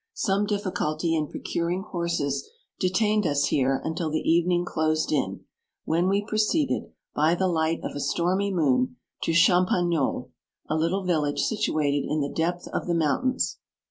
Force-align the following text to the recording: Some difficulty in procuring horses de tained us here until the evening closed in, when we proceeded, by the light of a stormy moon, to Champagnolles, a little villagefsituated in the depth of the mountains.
Some 0.15 0.47
difficulty 0.47 1.15
in 1.15 1.27
procuring 1.27 1.83
horses 1.83 2.49
de 2.79 2.89
tained 2.89 3.27
us 3.27 3.45
here 3.49 3.79
until 3.83 4.09
the 4.09 4.27
evening 4.27 4.65
closed 4.65 5.11
in, 5.11 5.45
when 5.85 6.09
we 6.09 6.25
proceeded, 6.27 6.91
by 7.13 7.35
the 7.35 7.47
light 7.47 7.81
of 7.83 7.91
a 7.95 7.99
stormy 7.99 8.51
moon, 8.51 8.95
to 9.21 9.31
Champagnolles, 9.31 10.31
a 10.67 10.75
little 10.75 11.03
villagefsituated 11.05 12.03
in 12.09 12.19
the 12.19 12.33
depth 12.35 12.67
of 12.69 12.87
the 12.87 12.95
mountains. 12.95 13.59